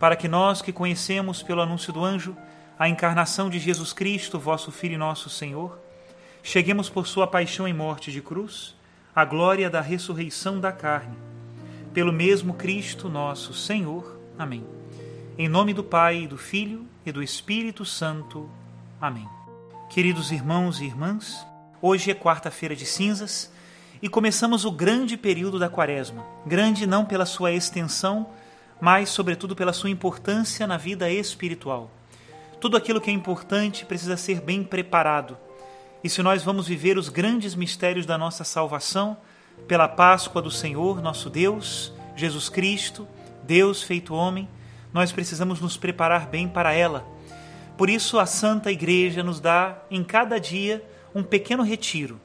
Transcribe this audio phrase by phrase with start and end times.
[0.00, 2.34] para que nós que conhecemos pelo anúncio do anjo
[2.78, 5.78] a encarnação de Jesus Cristo, vosso Filho e nosso Senhor,
[6.42, 8.74] cheguemos por sua paixão e morte de cruz
[9.14, 11.14] à glória da ressurreição da carne.
[11.92, 14.18] Pelo mesmo Cristo nosso Senhor.
[14.38, 14.64] Amém.
[15.36, 18.48] Em nome do Pai, do Filho e do Espírito Santo.
[18.98, 19.28] Amém.
[19.90, 21.46] Queridos irmãos e irmãs,
[21.82, 23.52] hoje é quarta-feira de cinzas
[24.00, 26.24] e começamos o grande período da Quaresma.
[26.46, 28.26] Grande não pela sua extensão,
[28.80, 31.90] mas, sobretudo, pela sua importância na vida espiritual.
[32.60, 35.36] Tudo aquilo que é importante precisa ser bem preparado.
[36.02, 39.16] E se nós vamos viver os grandes mistérios da nossa salvação,
[39.68, 43.06] pela Páscoa do Senhor, nosso Deus, Jesus Cristo,
[43.44, 44.48] Deus feito homem,
[44.92, 47.06] nós precisamos nos preparar bem para ela.
[47.76, 52.20] Por isso, a Santa Igreja nos dá, em cada dia, um pequeno retiro.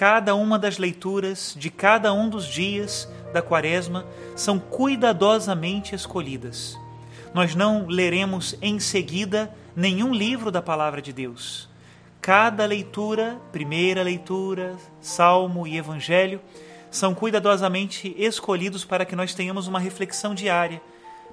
[0.00, 6.74] Cada uma das leituras de cada um dos dias da Quaresma são cuidadosamente escolhidas.
[7.34, 11.68] Nós não leremos em seguida nenhum livro da Palavra de Deus.
[12.18, 16.40] Cada leitura, primeira leitura, salmo e evangelho,
[16.90, 20.80] são cuidadosamente escolhidos para que nós tenhamos uma reflexão diária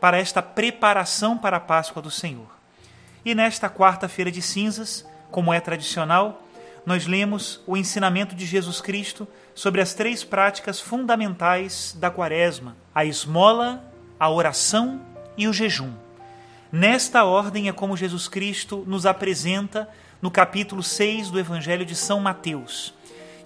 [0.00, 2.46] para esta preparação para a Páscoa do Senhor.
[3.24, 6.40] E nesta quarta-feira de cinzas, como é tradicional,
[6.84, 13.04] nós lemos o ensinamento de Jesus Cristo sobre as três práticas fundamentais da Quaresma: a
[13.04, 13.84] esmola,
[14.18, 15.00] a oração
[15.36, 15.92] e o jejum.
[16.70, 19.88] Nesta ordem é como Jesus Cristo nos apresenta
[20.20, 22.94] no capítulo 6 do Evangelho de São Mateus.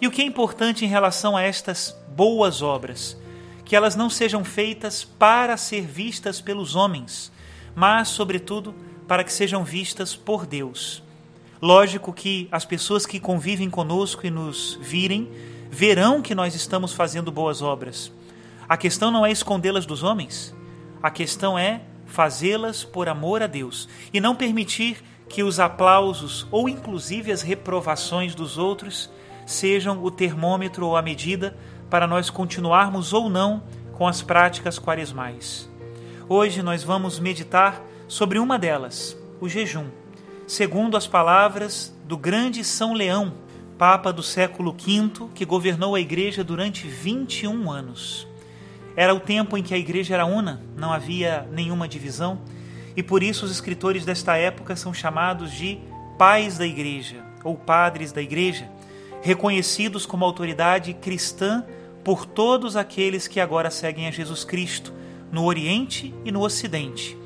[0.00, 3.16] E o que é importante em relação a estas boas obras?
[3.64, 7.32] Que elas não sejam feitas para ser vistas pelos homens,
[7.74, 8.74] mas, sobretudo,
[9.08, 11.02] para que sejam vistas por Deus.
[11.60, 15.30] Lógico que as pessoas que convivem conosco e nos virem
[15.70, 18.12] verão que nós estamos fazendo boas obras.
[18.68, 20.54] A questão não é escondê-las dos homens,
[21.02, 26.68] a questão é fazê-las por amor a Deus e não permitir que os aplausos ou
[26.68, 29.10] inclusive as reprovações dos outros
[29.44, 31.56] sejam o termômetro ou a medida
[31.88, 33.62] para nós continuarmos ou não
[33.94, 35.70] com as práticas quaresmais.
[36.28, 39.86] Hoje nós vamos meditar sobre uma delas, o jejum
[40.46, 43.32] segundo as palavras do grande São Leão,
[43.76, 48.26] Papa do século V, que governou a Igreja durante 21 anos.
[48.94, 52.40] Era o tempo em que a Igreja era una, não havia nenhuma divisão,
[52.96, 55.78] e por isso os escritores desta época são chamados de
[56.16, 58.68] pais da Igreja ou padres da Igreja,
[59.22, 61.64] reconhecidos como autoridade cristã
[62.04, 64.92] por todos aqueles que agora seguem a Jesus Cristo,
[65.30, 67.18] no Oriente e no Ocidente,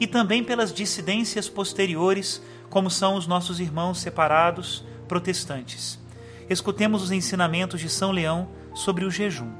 [0.00, 2.42] e também pelas dissidências posteriores
[2.74, 5.96] como são os nossos irmãos separados protestantes.
[6.50, 9.52] Escutemos os ensinamentos de São Leão sobre o jejum.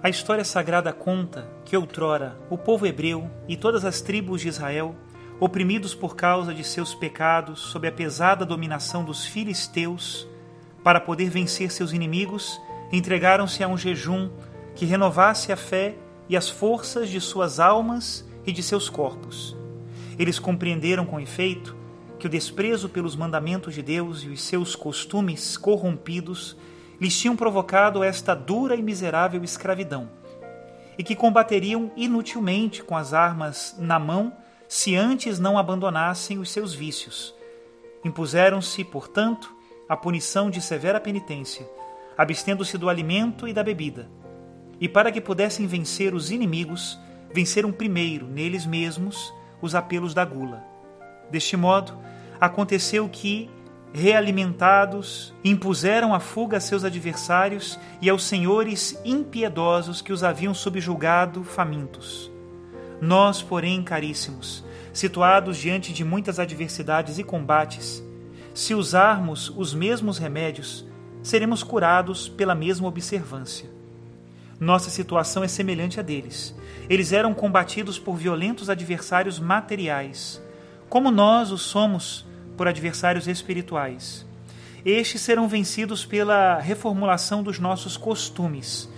[0.00, 4.94] A história sagrada conta que outrora o povo hebreu e todas as tribos de Israel,
[5.40, 10.28] oprimidos por causa de seus pecados sob a pesada dominação dos filisteus,
[10.84, 12.60] para poder vencer seus inimigos,
[12.92, 14.30] entregaram-se a um jejum
[14.76, 15.96] que renovasse a fé
[16.28, 19.56] e as forças de suas almas e de seus corpos.
[20.16, 21.82] Eles compreenderam com efeito
[22.24, 26.56] que o desprezo pelos mandamentos de Deus e os seus costumes corrompidos
[26.98, 30.08] lhes tinham provocado esta dura e miserável escravidão,
[30.96, 34.32] e que combateriam inutilmente com as armas na mão
[34.66, 37.34] se antes não abandonassem os seus vícios.
[38.02, 39.54] Impuseram-se, portanto,
[39.86, 41.68] a punição de severa penitência,
[42.16, 44.08] abstendo-se do alimento e da bebida.
[44.80, 46.98] E para que pudessem vencer os inimigos,
[47.34, 49.30] venceram primeiro neles mesmos
[49.60, 50.64] os apelos da gula.
[51.30, 51.98] Deste modo,
[52.44, 53.50] aconteceu que,
[53.92, 61.44] realimentados, impuseram a fuga a seus adversários e aos senhores impiedosos que os haviam subjugado
[61.44, 62.30] famintos.
[63.00, 68.02] Nós, porém, caríssimos, situados diante de muitas adversidades e combates,
[68.52, 70.86] se usarmos os mesmos remédios,
[71.22, 73.68] seremos curados pela mesma observância.
[74.60, 76.54] Nossa situação é semelhante à deles.
[76.88, 80.40] Eles eram combatidos por violentos adversários materiais,
[80.88, 82.26] como nós o somos
[82.56, 84.26] por adversários espirituais.
[84.84, 88.88] Estes serão vencidos pela reformulação dos nossos costumes,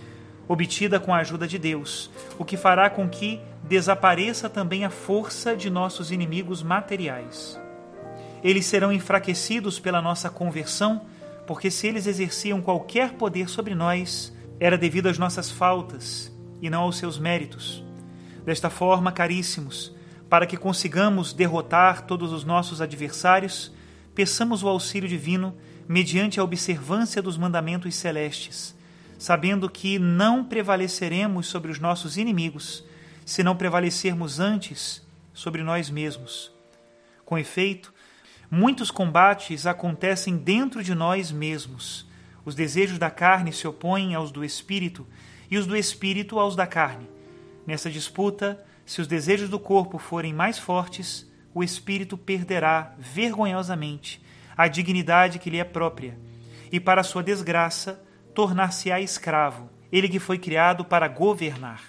[0.48, 5.56] obtida com a ajuda de Deus, o que fará com que desapareça também a força
[5.56, 7.58] de nossos inimigos materiais.
[8.42, 11.02] Eles serão enfraquecidos pela nossa conversão,
[11.46, 16.82] porque se eles exerciam qualquer poder sobre nós, era devido às nossas faltas e não
[16.82, 17.84] aos seus méritos.
[18.44, 19.94] Desta forma, caríssimos,
[20.28, 23.72] para que consigamos derrotar todos os nossos adversários,
[24.14, 25.56] peçamos o auxílio divino
[25.88, 28.74] mediante a observância dos mandamentos celestes,
[29.18, 32.84] sabendo que não prevaleceremos sobre os nossos inimigos,
[33.24, 36.52] se não prevalecermos antes sobre nós mesmos.
[37.24, 37.92] Com efeito,
[38.50, 42.06] muitos combates acontecem dentro de nós mesmos.
[42.44, 45.06] Os desejos da carne se opõem aos do espírito
[45.50, 47.08] e os do espírito aos da carne.
[47.66, 54.24] Nessa disputa, se os desejos do corpo forem mais fortes, o espírito perderá vergonhosamente
[54.56, 56.16] a dignidade que lhe é própria,
[56.70, 58.00] e para sua desgraça,
[58.32, 61.82] tornar-se-á escravo, ele que foi criado para governar.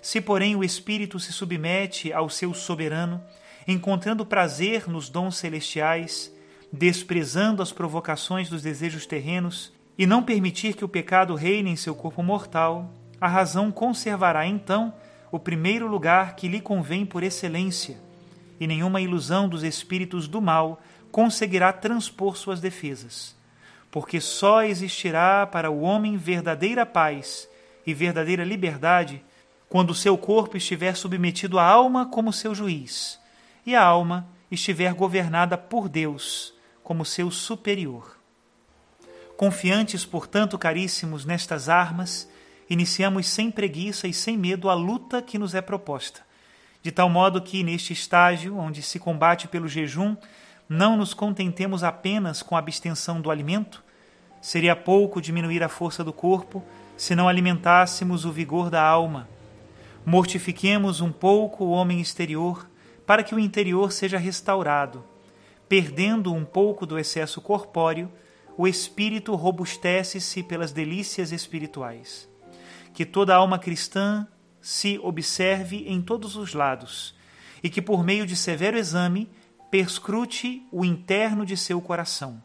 [0.00, 3.22] Se, porém, o espírito se submete ao seu soberano,
[3.68, 6.34] encontrando prazer nos dons celestiais,
[6.72, 11.94] desprezando as provocações dos desejos terrenos, e não permitir que o pecado reine em seu
[11.94, 12.90] corpo mortal,
[13.20, 14.94] a razão conservará então
[15.30, 17.98] o primeiro lugar que lhe convém por excelência,
[18.58, 23.36] e nenhuma ilusão dos espíritos do mal conseguirá transpor suas defesas,
[23.90, 27.48] porque só existirá para o homem verdadeira paz
[27.86, 29.24] e verdadeira liberdade
[29.68, 33.20] quando seu corpo estiver submetido à alma como seu juiz,
[33.64, 36.52] e a alma estiver governada por Deus
[36.82, 38.18] como seu superior.
[39.36, 42.28] Confiantes, portanto, caríssimos, nestas armas,
[42.70, 46.20] iniciamos sem preguiça e sem medo a luta que nos é proposta,
[46.80, 50.16] de tal modo que, neste estágio, onde se combate pelo jejum,
[50.68, 53.82] não nos contentemos apenas com a abstenção do alimento,
[54.40, 56.64] seria pouco diminuir a força do corpo
[56.96, 59.28] se não alimentássemos o vigor da alma.
[60.06, 62.70] Mortifiquemos um pouco o homem exterior
[63.04, 65.04] para que o interior seja restaurado.
[65.68, 68.10] Perdendo um pouco do excesso corpóreo,
[68.56, 72.29] o espírito robustece-se pelas delícias espirituais
[72.92, 74.26] que toda alma cristã
[74.60, 77.14] se observe em todos os lados
[77.62, 79.28] e que, por meio de severo exame,
[79.70, 82.42] perscrute o interno de seu coração.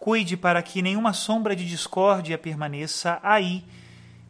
[0.00, 3.64] Cuide para que nenhuma sombra de discórdia permaneça aí,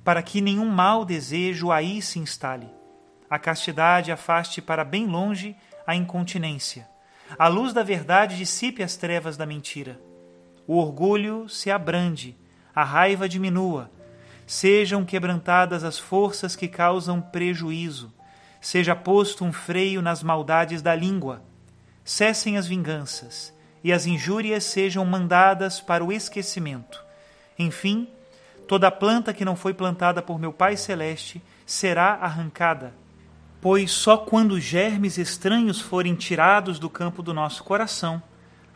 [0.05, 2.69] para que nenhum mau desejo aí se instale.
[3.31, 6.87] A castidade afaste para bem longe a incontinência.
[7.39, 9.99] A luz da verdade dissipe as trevas da mentira.
[10.67, 12.37] O orgulho se abrande,
[12.75, 13.91] a raiva diminua,
[14.47, 18.13] Sejam quebrantadas as forças que causam prejuízo,
[18.61, 21.43] seja posto um freio nas maldades da língua,
[22.05, 27.03] cessem as vinganças e as injúrias sejam mandadas para o esquecimento.
[27.59, 28.09] Enfim,
[28.69, 32.95] toda planta que não foi plantada por meu Pai Celeste será arrancada,
[33.61, 38.23] pois só quando germes estranhos forem tirados do campo do nosso coração,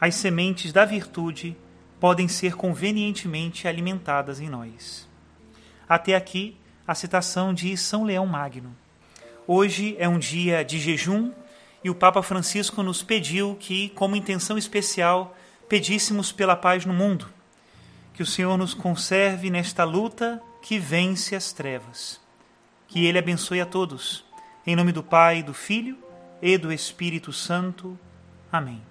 [0.01, 1.57] as sementes da virtude
[1.99, 5.06] podem ser convenientemente alimentadas em nós.
[5.89, 8.75] Até aqui a citação de São Leão Magno.
[9.47, 11.33] Hoje é um dia de jejum
[11.85, 15.37] e o Papa Francisco nos pediu que, como intenção especial,
[15.69, 17.29] pedíssemos pela paz no mundo.
[18.13, 22.21] Que o Senhor nos conserve nesta luta que vence as trevas.
[22.89, 24.25] Que Ele abençoe a todos.
[24.67, 25.97] Em nome do Pai, do Filho
[26.43, 27.97] e do Espírito Santo.
[28.51, 28.83] Amém.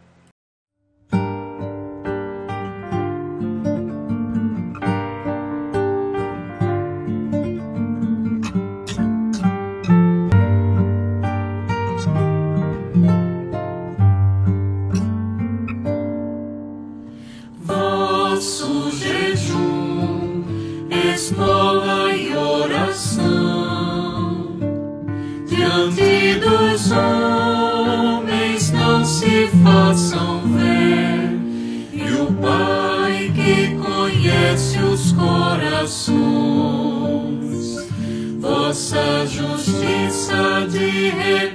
[25.76, 28.72] Diante dos homens.
[29.06, 31.40] se façam ver,
[31.94, 36.16] e o Pai que conhece os corações,
[38.40, 41.55] vossa justiça de reconhecer,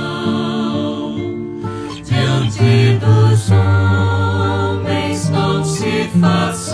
[3.51, 6.70] homens não se façam.